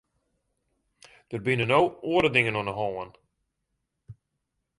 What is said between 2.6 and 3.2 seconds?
de hân.